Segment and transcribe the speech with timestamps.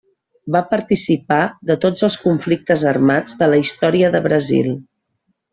[0.53, 1.37] Va participar
[1.71, 4.75] de tots els conflictes armats de la Història de Brasil.